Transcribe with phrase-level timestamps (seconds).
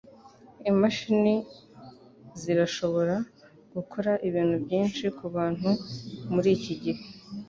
[0.71, 1.35] Imashini
[2.41, 3.15] zirashobora
[3.75, 5.69] gukora ibintu byinshi kubantu
[6.33, 7.03] muri iki gihe.